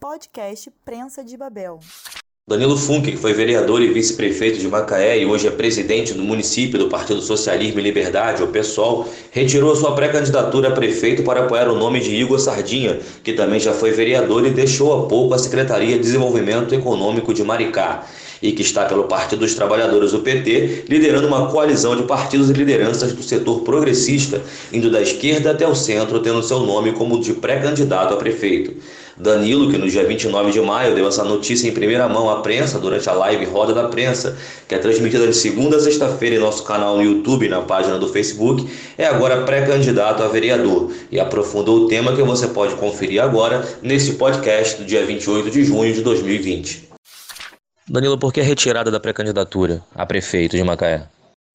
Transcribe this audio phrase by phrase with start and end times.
[0.00, 1.80] Podcast Prensa de Babel.
[2.46, 6.78] Danilo Funk, que foi vereador e vice-prefeito de Macaé e hoje é presidente do município
[6.78, 11.74] do Partido Socialismo e Liberdade, o PSOL, retirou sua pré-candidatura a prefeito para apoiar o
[11.74, 15.96] nome de Igor Sardinha, que também já foi vereador e deixou há pouco a Secretaria
[15.96, 18.06] de Desenvolvimento Econômico de Maricá
[18.40, 22.52] e que está pelo Partido dos Trabalhadores, o PT, liderando uma coalizão de partidos e
[22.52, 24.40] lideranças do setor progressista,
[24.72, 28.76] indo da esquerda até o centro, tendo seu nome como de pré-candidato a prefeito.
[29.18, 32.78] Danilo, que no dia 29 de maio deu essa notícia em primeira mão à prensa
[32.78, 34.36] durante a live Roda da Prensa,
[34.68, 37.98] que é transmitida de segunda a sexta-feira em nosso canal no YouTube e na página
[37.98, 43.20] do Facebook, é agora pré-candidato a vereador e aprofundou o tema que você pode conferir
[43.20, 46.88] agora nesse podcast do dia 28 de junho de 2020.
[47.88, 51.08] Danilo, por que a retirada da pré-candidatura a prefeito de Macaé?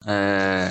[0.06, 0.68] É,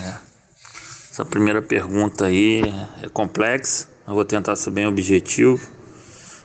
[1.09, 2.61] essa primeira pergunta aí
[3.01, 5.82] é complexa, eu vou tentar ser bem objetivo.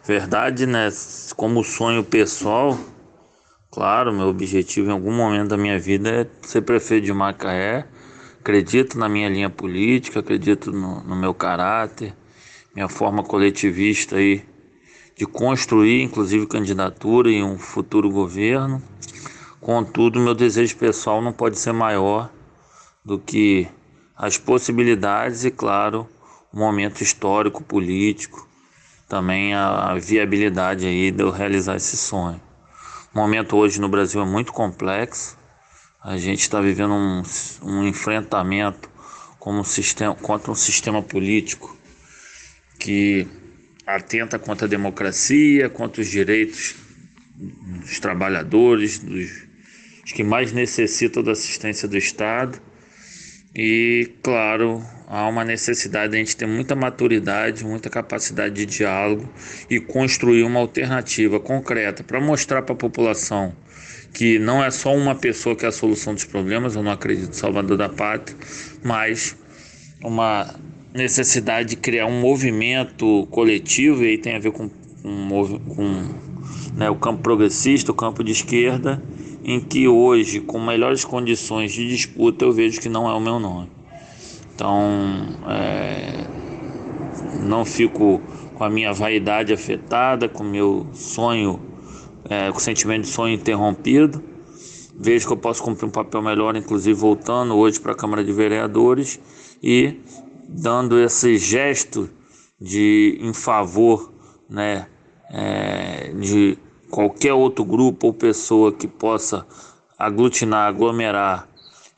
[0.09, 0.89] Verdade, né?
[1.37, 2.79] Como sonho pessoal,
[3.71, 7.87] claro, meu objetivo em algum momento da minha vida é ser prefeito de Macaé.
[8.41, 12.15] Acredito na minha linha política, acredito no, no meu caráter,
[12.75, 14.43] minha forma coletivista aí
[15.15, 18.83] de construir, inclusive, candidatura em um futuro governo.
[19.61, 22.33] Contudo, meu desejo pessoal não pode ser maior
[23.05, 23.69] do que
[24.17, 26.09] as possibilidades e, claro,
[26.51, 28.48] o momento histórico, político,
[29.09, 32.41] também a viabilidade aí de eu realizar esse sonho.
[33.15, 35.37] O momento hoje no Brasil é muito complexo.
[36.05, 37.23] A gente está vivendo um,
[37.63, 38.89] um enfrentamento
[39.49, 41.77] um sistema, contra um sistema político
[42.79, 43.27] que
[43.87, 46.75] atenta contra a democracia, contra os direitos
[47.35, 49.49] dos trabalhadores, dos
[50.13, 52.61] que mais necessitam da assistência do Estado.
[53.55, 59.29] E, claro, há uma necessidade de a gente ter muita maturidade, muita capacidade de diálogo
[59.71, 63.53] e construir uma alternativa concreta para mostrar para a população
[64.13, 67.35] que não é só uma pessoa que é a solução dos problemas, eu não acredito
[67.35, 68.37] salvador da pátria,
[68.83, 69.37] mas
[70.03, 70.55] uma
[70.95, 74.69] necessidade de criar um movimento coletivo, e aí tem a ver com,
[75.03, 76.05] com, com
[76.75, 79.03] né, o campo progressista, o campo de esquerda,
[79.49, 83.41] em que hoje, com melhores condições de disputa, eu vejo que não é o meu
[83.41, 83.71] nome.
[84.55, 86.27] Então, é,
[87.41, 88.21] não fico
[88.55, 91.63] com a minha vaidade afetada, com o meu sonho,
[92.29, 94.23] é, com o sentimento de sonho interrompido.
[94.95, 98.33] Vejo que eu posso cumprir um papel melhor, inclusive voltando hoje para a Câmara de
[98.35, 99.19] Vereadores
[99.63, 99.99] e
[100.47, 102.11] dando esse gesto
[102.61, 104.13] de em favor
[104.47, 104.89] né,
[105.31, 106.59] é, de
[106.91, 109.47] qualquer outro grupo ou pessoa que possa
[109.99, 111.49] aglutinar, aglomerar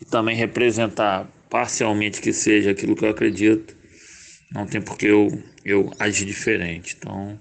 [0.00, 3.76] e também representar parcialmente que seja aquilo que eu acredito,
[4.52, 6.96] não tem por que eu, eu agir diferente.
[6.98, 7.38] Então,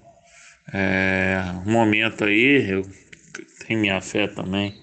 [0.72, 2.86] é um momento aí, eu
[3.66, 4.74] tenho minha fé também,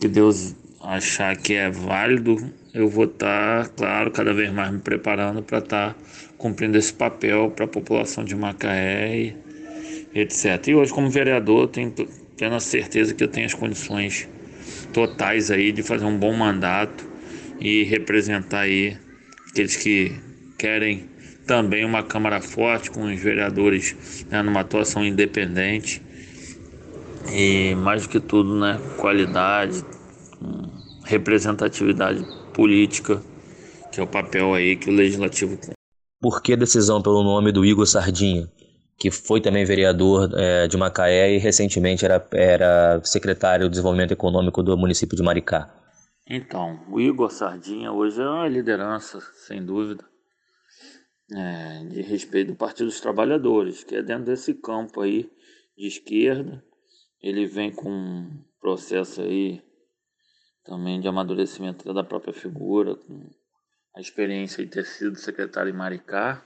[0.00, 4.78] que Deus achar que é válido, eu vou estar, tá, claro, cada vez mais me
[4.78, 6.00] preparando para estar tá
[6.38, 9.45] cumprindo esse papel para a população de Macaé e
[10.20, 10.68] etc.
[10.68, 11.92] E hoje, como vereador, tenho
[12.36, 14.28] plena certeza que eu tenho as condições
[14.92, 17.04] totais aí de fazer um bom mandato
[17.60, 18.96] e representar aí
[19.50, 20.12] aqueles que
[20.58, 21.08] querem
[21.46, 26.02] também uma Câmara forte, com os vereadores né, numa atuação independente
[27.32, 29.84] e mais do que tudo, né, qualidade,
[31.04, 33.22] representatividade política,
[33.92, 35.58] que é o papel aí que o legislativo.
[36.20, 38.50] Por que decisão pelo nome do Igor Sardinha,
[38.98, 44.62] que foi também vereador é, de Macaé e recentemente era, era secretário de Desenvolvimento Econômico
[44.62, 45.72] do município de Maricá?
[46.28, 50.04] Então, o Igor Sardinha hoje é uma liderança, sem dúvida,
[51.32, 55.30] é, de respeito do Partido dos Trabalhadores, que é dentro desse campo aí
[55.76, 56.64] de esquerda.
[57.22, 59.62] Ele vem com um processo aí
[60.64, 63.30] também de amadurecimento da própria figura, com
[63.94, 66.44] a experiência de ter sido secretário em Maricá.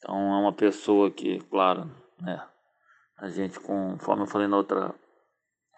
[0.00, 2.42] Então é uma pessoa que, claro, né,
[3.18, 4.94] a gente, conforme eu falei na outra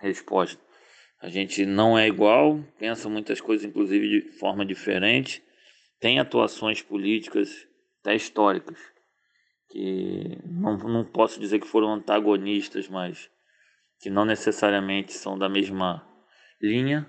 [0.00, 0.62] resposta,
[1.20, 5.42] a gente não é igual, pensa muitas coisas, inclusive, de forma diferente,
[5.98, 7.66] tem atuações políticas
[8.00, 8.78] até históricas,
[9.68, 13.28] que não, não posso dizer que foram antagonistas, mas
[14.00, 16.06] que não necessariamente são da mesma
[16.60, 17.06] linha,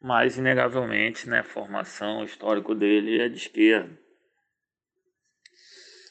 [0.00, 4.07] mas inegavelmente, né, a formação histórico dele é de esquerda.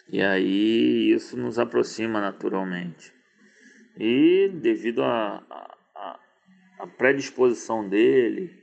[0.10, 3.14] E aí isso nos aproxima naturalmente.
[3.98, 6.20] E devido à a, a,
[6.80, 8.54] a, predisposição dele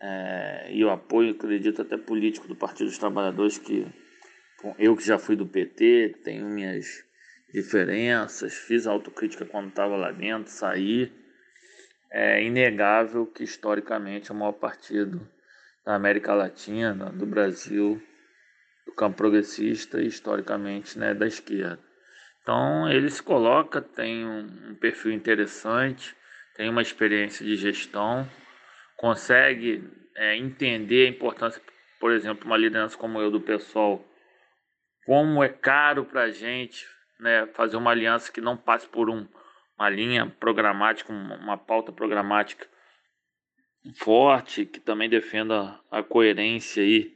[0.00, 3.86] é, e o apoio, acredito, até político do Partido dos Trabalhadores, que
[4.78, 7.04] eu que já fui do PT, tenho minhas
[7.52, 11.12] diferenças, fiz autocrítica quando estava lá dentro, saí.
[12.10, 15.28] É inegável que historicamente é o maior partido
[15.84, 18.00] da América Latina, do Brasil,
[18.86, 21.78] do campo progressista e historicamente né, da esquerda.
[22.42, 26.14] Então ele se coloca, tem um, perfil interessante,
[26.54, 28.28] tem uma experiência de gestão,
[28.96, 29.82] consegue
[30.14, 31.60] é, entender a importância,
[31.98, 34.02] por exemplo, uma liderança como eu do pessoal,
[35.04, 36.86] como é caro para a gente
[37.18, 39.26] né, fazer uma aliança que não passe por um,
[39.76, 42.66] uma linha programática, uma pauta programática
[43.94, 47.14] forte, que também defenda a coerência aí,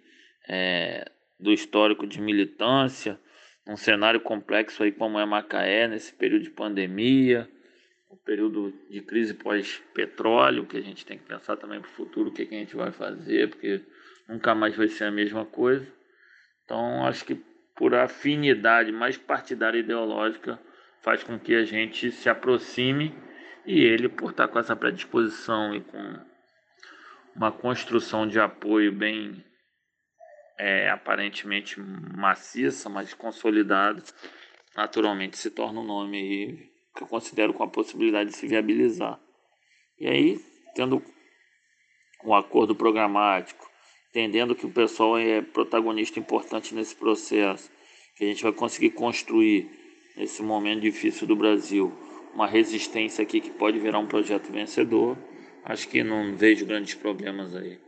[0.48, 3.18] é, do histórico de militância,
[3.66, 7.48] um cenário complexo aí como é Macaé nesse período de pandemia,
[8.08, 12.30] o período de crise pós-petróleo, que a gente tem que pensar também para o futuro
[12.30, 13.80] o que, que a gente vai fazer, porque
[14.28, 15.86] nunca mais vai ser a mesma coisa.
[16.64, 17.36] Então, acho que
[17.76, 20.60] por afinidade mais partidária ideológica
[21.02, 23.14] faz com que a gente se aproxime
[23.64, 26.18] e ele, por estar com essa predisposição e com
[27.34, 29.44] uma construção de apoio bem
[30.60, 34.02] é, aparentemente maciça, mas consolidada,
[34.76, 39.18] naturalmente se torna um nome que eu considero com a possibilidade de se viabilizar.
[39.98, 40.38] E aí,
[40.74, 41.02] tendo
[42.22, 43.70] um acordo programático,
[44.10, 47.70] entendendo que o pessoal é protagonista importante nesse processo,
[48.16, 49.70] que a gente vai conseguir construir
[50.14, 51.90] nesse momento difícil do Brasil
[52.34, 55.16] uma resistência aqui que pode virar um projeto vencedor.
[55.64, 57.80] Acho que não vejo grandes problemas aí.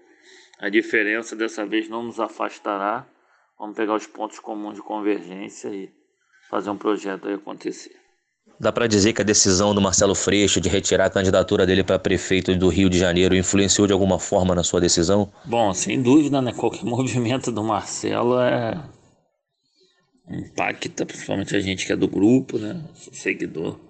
[0.63, 3.05] A diferença dessa vez não nos afastará.
[3.59, 5.91] Vamos pegar os pontos comuns de convergência e
[6.49, 7.91] fazer um projeto aí acontecer.
[8.61, 11.99] Dá para dizer que a decisão do Marcelo Freixo de retirar a candidatura dele para
[11.99, 15.33] prefeito do Rio de Janeiro influenciou de alguma forma na sua decisão?
[15.45, 16.53] Bom, sem dúvida, né?
[16.53, 18.81] Qualquer movimento do Marcelo é
[20.31, 22.85] impacta principalmente a gente que é do grupo, né?
[22.95, 23.81] Seguidor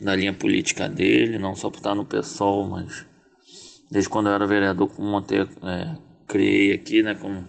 [0.00, 3.06] da linha política dele, não só por estar no PSOL, mas
[3.92, 5.96] desde quando eu era vereador, como montei, é,
[6.26, 7.44] criei aqui, né, como,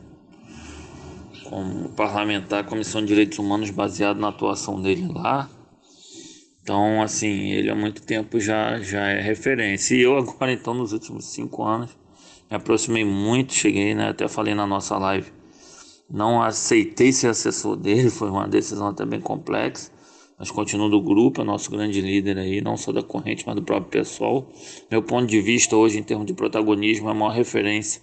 [1.45, 5.49] como parlamentar, Comissão de Direitos Humanos, baseado na atuação dele lá.
[6.61, 9.95] Então, assim, ele há muito tempo já, já é referência.
[9.95, 11.91] E eu agora, então, nos últimos cinco anos,
[12.51, 15.31] me aproximei muito, cheguei, né, até falei na nossa live,
[16.09, 19.92] não aceitei ser assessor dele, foi uma decisão até bem complexa
[20.43, 23.63] mas continuo do grupo, é nosso grande líder aí, não só da corrente, mas do
[23.63, 24.45] próprio pessoal.
[24.91, 28.01] Meu ponto de vista hoje, em termos de protagonismo, é a maior referência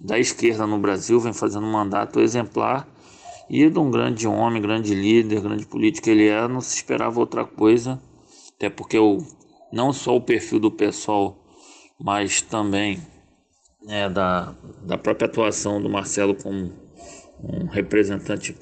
[0.00, 2.88] da esquerda no Brasil, vem fazendo um mandato exemplar
[3.48, 7.44] e de um grande homem, grande líder, grande político ele é, não se esperava outra
[7.44, 8.02] coisa,
[8.56, 9.18] até porque o,
[9.72, 11.38] não só o perfil do pessoal,
[12.00, 12.98] mas também
[13.86, 16.72] é, da, da própria atuação do Marcelo como
[17.44, 18.56] um representante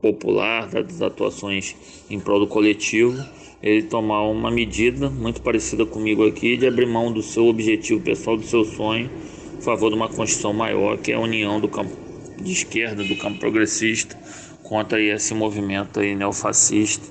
[0.00, 1.76] popular, das atuações
[2.08, 3.22] em prol do coletivo,
[3.62, 8.36] ele tomar uma medida muito parecida comigo aqui de abrir mão do seu objetivo pessoal,
[8.36, 9.10] do seu sonho,
[9.58, 11.96] a favor de uma construção maior, que é a união do campo
[12.40, 14.16] de esquerda, do campo progressista,
[14.62, 17.06] contra esse movimento aí neofascista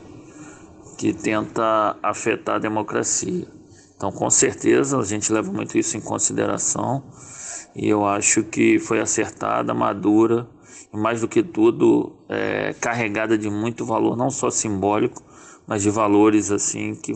[0.98, 3.46] que tenta afetar a democracia.
[3.96, 7.04] Então, com certeza, a gente leva muito isso em consideração
[7.76, 10.48] e eu acho que foi acertada, madura
[10.92, 15.24] mais do que tudo é, carregada de muito valor, não só simbólico,
[15.66, 17.14] mas de valores assim que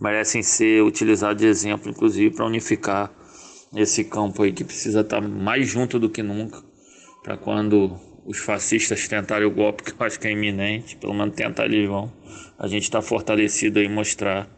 [0.00, 3.12] merecem ser utilizados de exemplo, inclusive para unificar
[3.74, 6.62] esse campo aí que precisa estar tá mais junto do que nunca,
[7.22, 11.34] para quando os fascistas tentarem o golpe, que eu acho que é iminente, pelo menos
[11.34, 12.12] tentar eles vão,
[12.58, 14.48] a gente está fortalecido aí mostrar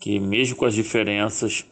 [0.00, 1.66] que mesmo com as diferenças,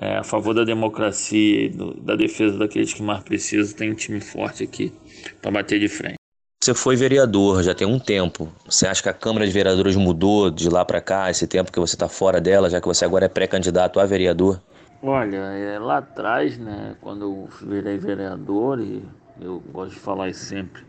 [0.00, 3.94] é, a favor da democracia e do, da defesa daqueles que mais precisam, tem um
[3.94, 4.92] time forte aqui
[5.40, 6.23] para bater de frente.
[6.64, 8.50] Você foi vereador já tem um tempo.
[8.66, 11.78] Você acha que a Câmara de Vereadores mudou de lá para cá, esse tempo que
[11.78, 14.62] você está fora dela, já que você agora é pré-candidato a vereador?
[15.02, 19.04] Olha, é, lá atrás, né, quando eu virei vereador, e
[19.42, 20.82] eu gosto de falar isso sempre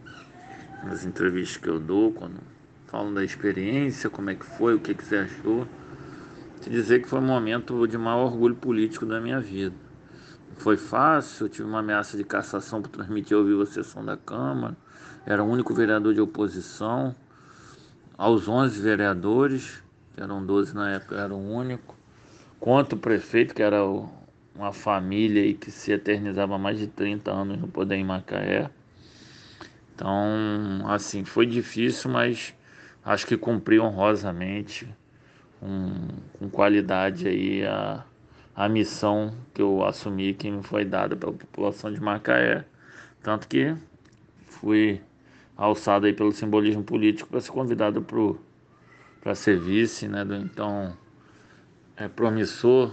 [0.86, 2.40] nas entrevistas que eu dou, quando
[2.88, 5.68] falam da experiência, como é que foi, o que, que você achou,
[6.62, 9.76] te dizer que foi um momento de maior orgulho político da minha vida.
[10.56, 14.16] Foi fácil, eu tive uma ameaça de cassação por transmitir ao vivo a sessão da
[14.16, 14.78] Câmara.
[15.26, 17.16] Era o único vereador de oposição.
[18.18, 21.96] Aos 11 vereadores, que eram 12 na época, era o único.
[22.60, 23.84] Quanto o prefeito, que era
[24.56, 28.70] uma família que se eternizava mais de 30 anos no poder em Macaé.
[29.94, 32.54] Então, assim, foi difícil, mas
[33.04, 34.88] acho que cumpri honrosamente,
[35.60, 38.04] com qualidade aí a
[38.56, 42.64] a missão que eu assumi que me foi dada pela população de Macaé.
[43.22, 43.76] Tanto que
[44.48, 45.02] fui
[45.58, 48.06] alçado aí pelo simbolismo político para ser convidado
[49.22, 50.96] para ser vice, né, do então
[51.96, 52.92] é, promissor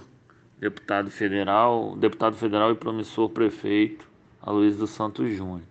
[0.60, 4.06] deputado federal, deputado federal e promissor prefeito
[4.40, 5.62] Aloysio dos Santos Júnior.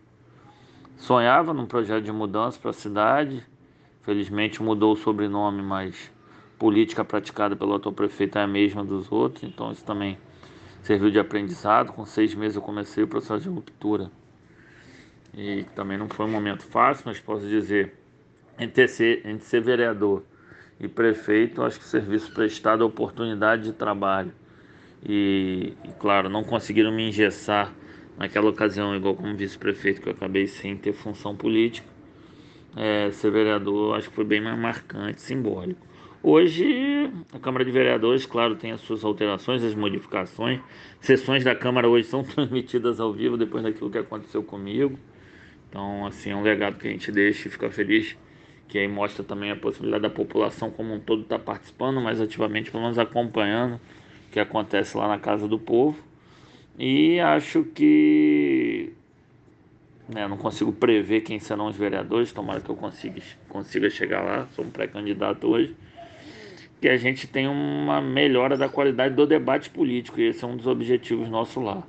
[0.98, 3.44] Sonhava num projeto de mudança para a cidade,
[4.04, 6.12] felizmente mudou o sobrenome, mas
[6.60, 10.18] política praticada pelo atual prefeito é a mesma dos outros, então isso também
[10.84, 11.92] serviu de aprendizado.
[11.92, 14.12] Com seis meses eu comecei o processo de ruptura.
[15.34, 17.94] E também não foi um momento fácil, mas posso dizer,
[18.60, 20.24] entre ser, entre ser vereador
[20.80, 24.34] e prefeito, acho que o serviço prestado, a oportunidade de trabalho
[25.04, 27.74] e, e, claro, não conseguiram me engessar
[28.18, 31.88] naquela ocasião, igual como vice-prefeito, que eu acabei sem ter função política.
[32.76, 35.86] É, ser vereador acho que foi bem mais marcante, simbólico.
[36.24, 40.62] Hoje, a Câmara de Vereadores, claro, tem as suas alterações, as modificações.
[41.00, 45.00] Sessões da Câmara hoje são transmitidas ao vivo depois daquilo que aconteceu comigo.
[45.72, 48.18] Então, assim, é um legado que a gente deixa e fica feliz
[48.68, 52.22] que aí mostra também a possibilidade da população como um todo estar tá participando mais
[52.22, 56.02] ativamente, pelo menos acompanhando o que acontece lá na Casa do Povo.
[56.78, 58.94] E acho que
[60.08, 64.48] né, não consigo prever quem serão os vereadores, tomara que eu consiga, consiga chegar lá,
[64.56, 65.76] sou um pré-candidato hoje.
[66.80, 70.58] Que a gente tem uma melhora da qualidade do debate político, e esse é um
[70.58, 71.84] dos objetivos nosso lá.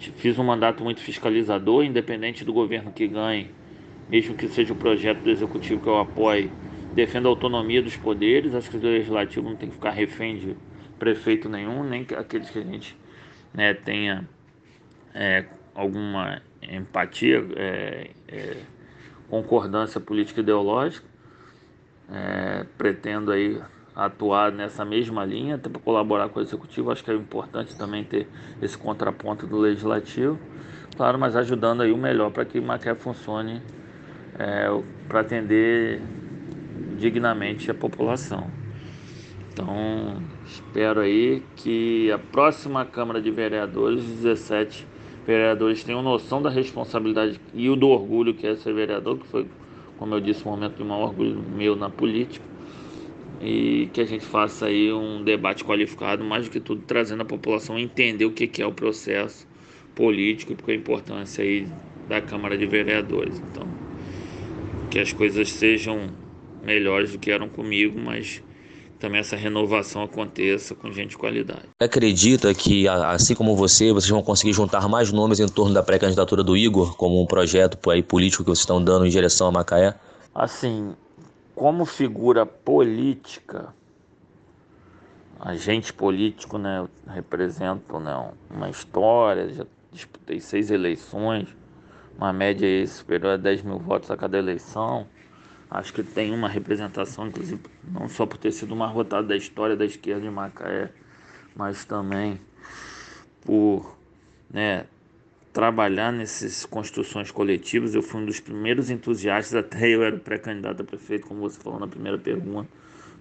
[0.00, 3.50] Fiz um mandato muito fiscalizador, independente do governo que ganhe,
[4.08, 6.50] mesmo que seja o projeto do executivo que eu apoie,
[6.94, 8.54] defendo a autonomia dos poderes.
[8.54, 10.56] Acho que o legislativo não tem que ficar refém de
[10.98, 12.96] prefeito nenhum, nem aqueles que a gente
[13.52, 14.26] né, tenha
[15.14, 18.56] é, alguma empatia, é, é,
[19.28, 21.06] concordância política ideológica.
[22.12, 23.60] É, pretendo aí
[24.04, 26.90] atuar nessa mesma linha, até para colaborar com o executivo.
[26.90, 28.26] Acho que é importante também ter
[28.62, 30.38] esse contraponto do legislativo,
[30.96, 33.60] claro, mas ajudando aí o melhor para que o Maqué funcione
[34.38, 34.68] é,
[35.06, 36.00] para atender
[36.98, 38.50] dignamente a população.
[39.52, 44.86] Então, espero aí que a próxima Câmara de Vereadores, 17
[45.26, 49.46] vereadores, tenham noção da responsabilidade e do orgulho que é ser vereador, que foi,
[49.98, 52.49] como eu disse, um momento de maior orgulho meu na política.
[53.40, 57.24] E que a gente faça aí um debate qualificado, mais do que tudo, trazendo a
[57.24, 59.46] população a entender o que é o processo
[59.94, 61.66] político e a importância aí
[62.08, 63.40] da Câmara de Vereadores.
[63.50, 63.66] Então,
[64.90, 66.08] que as coisas sejam
[66.62, 68.42] melhores do que eram comigo, mas
[68.98, 71.68] também essa renovação aconteça com gente de qualidade.
[71.80, 76.44] Acredita que, assim como você, vocês vão conseguir juntar mais nomes em torno da pré-candidatura
[76.44, 79.94] do Igor, como um projeto aí, político que vocês estão dando em direção a Macaé?
[80.34, 80.92] Assim,
[81.60, 83.74] como figura política,
[85.38, 91.54] agente político, né, eu represento né, uma história, já disputei seis eleições,
[92.16, 95.06] uma média aí superior a 10 mil votos a cada eleição.
[95.70, 99.76] Acho que tem uma representação, inclusive, não só por ter sido uma rotada da história
[99.76, 100.90] da esquerda de Macaé,
[101.54, 102.40] mas também
[103.44, 103.98] por
[104.50, 104.86] né,
[105.52, 107.94] trabalhar nessas construções coletivas.
[107.94, 111.78] Eu fui um dos primeiros entusiastas, até eu era pré-candidato a prefeito, como você falou
[111.78, 112.68] na primeira pergunta,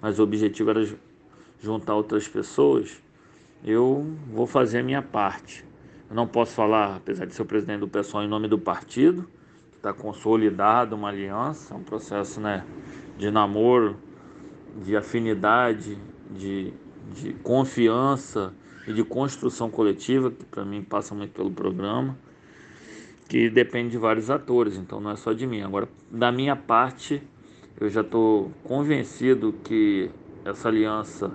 [0.01, 0.87] mas o objetivo era
[1.61, 3.01] juntar outras pessoas.
[3.63, 5.65] Eu vou fazer a minha parte.
[6.09, 9.29] Eu não posso falar, apesar de ser o presidente do pessoal, em nome do partido,
[9.71, 12.65] que está consolidado uma aliança, um processo né,
[13.17, 13.97] de namoro,
[14.83, 15.97] de afinidade,
[16.31, 16.73] de,
[17.13, 18.53] de confiança
[18.89, 22.17] e de construção coletiva, que para mim passa muito pelo programa,
[23.27, 25.61] que depende de vários atores, então não é só de mim.
[25.61, 27.21] Agora, da minha parte,
[27.79, 30.09] eu já estou convencido que
[30.43, 31.31] essa aliança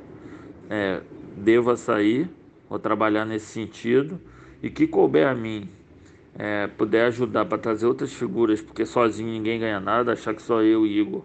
[0.68, 1.00] é,
[1.36, 2.28] deva sair,
[2.68, 4.20] vou trabalhar nesse sentido
[4.60, 5.68] e que couber a mim
[6.36, 10.60] é, puder ajudar para trazer outras figuras, porque sozinho ninguém ganha nada, achar que só
[10.60, 11.22] eu e Igor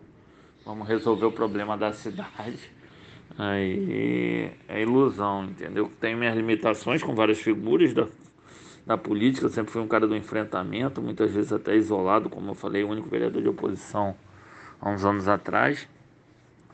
[0.64, 2.72] vamos resolver o problema da cidade,
[3.40, 5.90] aí é ilusão, entendeu?
[6.00, 8.08] Tenho minhas limitações com várias figuras da,
[8.86, 12.56] da política, eu sempre fui um cara do enfrentamento, muitas vezes até isolado, como eu
[12.56, 14.14] falei, o único vereador de oposição
[14.82, 15.88] há uns anos atrás.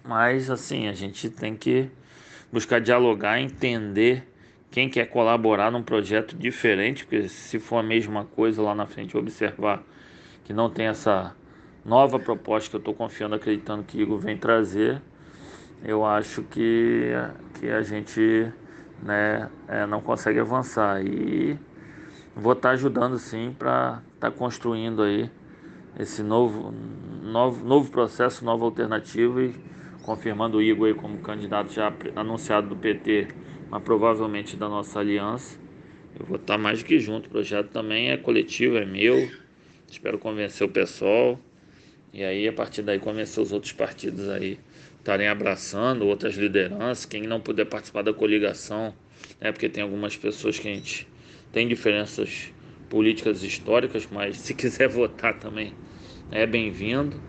[0.03, 1.89] Mas assim, a gente tem que
[2.51, 4.27] buscar dialogar, entender
[4.72, 9.15] quem quer colaborar num projeto diferente, porque se for a mesma coisa lá na frente,
[9.15, 9.84] observar
[10.43, 11.36] que não tem essa
[11.84, 15.01] nova proposta que eu estou confiando, acreditando que o Igor vem trazer,
[15.84, 17.12] eu acho que,
[17.60, 18.51] que a gente
[19.01, 21.05] né, é, não consegue avançar.
[21.05, 21.58] E
[22.36, 25.29] vou estar tá ajudando sim para estar tá construindo aí
[26.00, 26.74] esse novo,
[27.24, 29.55] novo, novo processo, nova alternativa e
[30.03, 33.27] confirmando o Igor aí como candidato já anunciado do PT
[33.70, 35.58] mas provavelmente da nossa aliança.
[36.17, 37.27] Eu vou estar mais do que junto.
[37.27, 39.29] O projeto também é coletivo, é meu.
[39.89, 41.39] Espero convencer o pessoal.
[42.13, 44.58] E aí, a partir daí, convencer os outros partidos aí
[45.05, 48.91] estarem abraçando, outras lideranças, quem não puder participar da coligação,
[49.39, 51.07] né, porque tem algumas pessoas que a gente
[51.51, 52.51] tem diferenças
[52.89, 55.74] políticas históricas, mas se quiser votar também
[56.31, 57.21] é bem-vindo.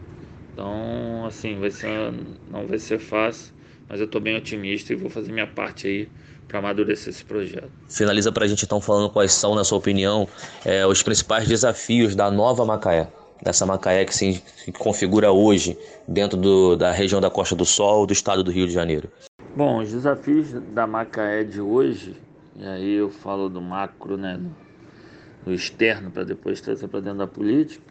[0.54, 1.90] Então, assim, vai ser,
[2.50, 3.52] não vai ser fácil,
[3.86, 6.08] mas eu estou bem otimista e vou fazer minha parte aí
[6.48, 7.68] para amadurecer esse projeto.
[7.90, 10.26] Finaliza para a gente então falando quais são, na sua opinião,
[10.64, 13.06] é, os principais desafios da nova Macaé,
[13.42, 14.42] dessa Macaé que se
[14.78, 18.72] configura hoje dentro do, da região da Costa do Sol, do estado do Rio de
[18.72, 19.10] Janeiro.
[19.54, 22.16] Bom, os desafios da Macaé de hoje,
[22.56, 24.40] e aí eu falo do macro, né,
[25.44, 27.84] do externo para depois trazer para dentro da política,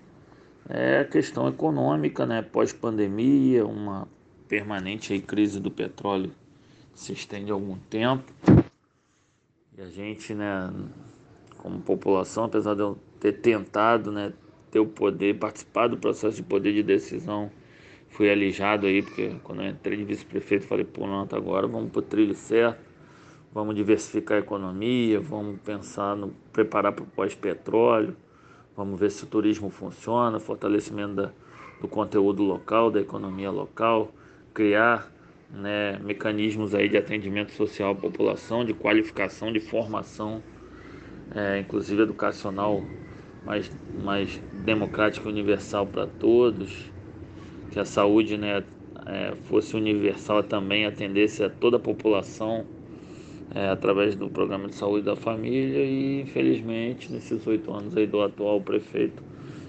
[0.69, 4.07] é a questão econômica, né, pós-pandemia, uma
[4.47, 6.31] permanente aí, crise do petróleo
[6.95, 8.31] se estende há algum tempo.
[9.77, 10.71] E a gente, né,
[11.57, 14.31] como população, apesar de eu ter tentado, né,
[14.75, 17.49] ter o poder, participar do processo de poder de decisão,
[18.09, 22.01] fui alijado aí, porque quando eu entrei de vice-prefeito, falei, pô, tá agora vamos pro
[22.01, 22.81] trilho certo,
[23.53, 28.17] vamos diversificar a economia, vamos pensar no preparar para o pós-petróleo,
[28.75, 31.31] vamos ver se o turismo funciona, fortalecimento da,
[31.79, 34.13] do conteúdo local, da economia local,
[34.53, 35.09] criar
[35.49, 40.43] né, mecanismos aí de atendimento social à população, de qualificação, de formação,
[41.33, 42.83] é, inclusive educacional
[43.45, 43.71] mais,
[44.03, 46.91] mais democrática universal para todos,
[47.71, 48.63] que a saúde né,
[49.05, 52.65] é, fosse universal também, atendesse a toda a população
[53.53, 58.21] é, através do programa de saúde da família e infelizmente nesses oito anos aí do
[58.21, 59.21] atual prefeito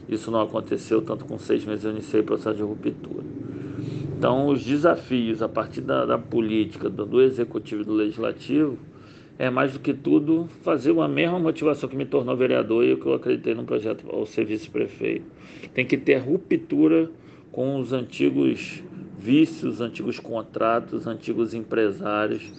[0.08, 3.24] isso não aconteceu, tanto com seis meses eu iniciei o processo de ruptura.
[4.16, 8.78] Então, os desafios a partir da, da política, do, do, executivo e do legislativo,
[9.38, 13.06] é mais do que tudo fazer uma mesma motivação que me tornou vereador e que
[13.06, 15.26] eu acreditei no projeto ao ser vice-prefeito.
[15.74, 17.10] Tem que ter ruptura
[17.52, 18.82] com os antigos
[19.18, 22.52] vícios, antigos contratos, antigos empresários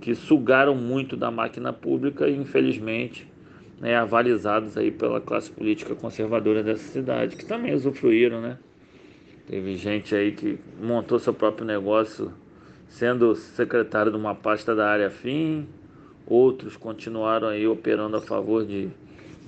[0.00, 3.28] que sugaram muito da máquina pública e, infelizmente,
[3.80, 8.58] né, avalizados aí pela classe política conservadora dessa cidade, que também usufruíram, né?
[9.46, 12.32] Teve gente aí que montou seu próprio negócio
[12.88, 15.66] sendo secretário de uma pasta da área fim,
[16.30, 18.88] outros continuaram aí operando a favor de,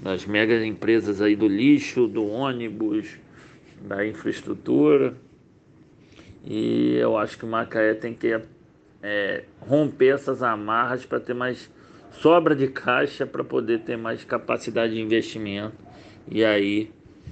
[0.03, 3.17] das mega empresas aí do lixo, do ônibus,
[3.81, 5.15] da infraestrutura.
[6.45, 8.41] E eu acho que o Macaé tem que
[9.03, 11.71] é, romper essas amarras para ter mais
[12.11, 15.77] sobra de caixa para poder ter mais capacidade de investimento.
[16.29, 16.91] E aí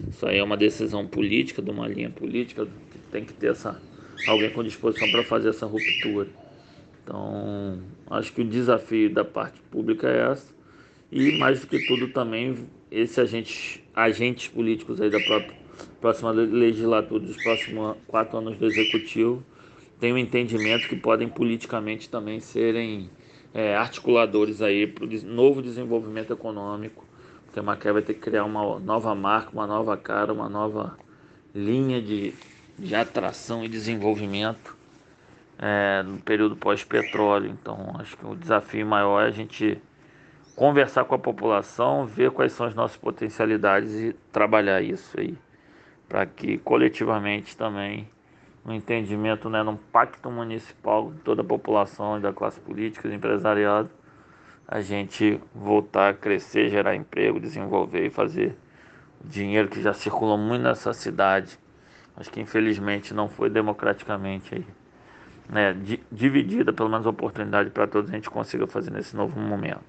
[0.08, 3.80] isso aí é uma decisão política, de uma linha política, que tem que ter essa,
[4.26, 6.28] alguém com disposição para fazer essa ruptura.
[7.02, 10.52] Então, acho que o desafio da parte pública é essa.
[11.10, 12.56] E mais do que tudo também,
[12.90, 15.56] esses agentes, agentes políticos aí da própria,
[16.00, 19.42] próxima legislatura, dos próximos quatro anos do Executivo,
[19.98, 23.10] têm um entendimento que podem politicamente também serem
[23.54, 27.10] é, articuladores aí para o novo desenvolvimento econômico
[27.50, 30.96] porque a Macaé vai ter que criar uma nova marca, uma nova cara, uma nova
[31.52, 32.32] linha de,
[32.78, 34.76] de atração e desenvolvimento
[35.60, 37.50] é, no período pós-petróleo.
[37.50, 39.80] Então, acho que o desafio maior é a gente
[40.56, 45.36] conversar com a população, ver quais são as nossas potencialidades e trabalhar isso aí,
[46.08, 48.08] para que coletivamente também,
[48.64, 53.14] no entendimento, né, num pacto municipal de toda a população e da classe política, do
[53.14, 53.90] empresariado,
[54.66, 58.56] a gente voltar a crescer, gerar emprego, desenvolver e fazer
[59.24, 61.58] o dinheiro que já circulou muito nessa cidade,
[62.16, 64.66] mas que infelizmente não foi democraticamente aí,
[65.50, 65.76] né,
[66.10, 69.80] dividida, pelo menos a oportunidade para todos a gente consiga fazer nesse novo momento.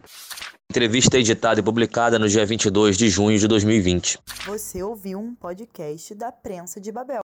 [0.70, 4.20] Entrevista editada e publicada no dia 22 de junho de 2020.
[4.46, 7.20] Você ouviu um podcast da Prensa de Babel.